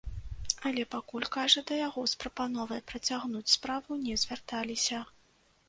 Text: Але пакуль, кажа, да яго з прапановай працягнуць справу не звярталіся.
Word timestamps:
Але 0.69 0.85
пакуль, 0.95 1.27
кажа, 1.35 1.63
да 1.67 1.77
яго 1.87 2.01
з 2.13 2.17
прапановай 2.25 2.81
працягнуць 2.93 3.53
справу 3.57 4.01
не 4.09 4.19
звярталіся. 4.25 5.07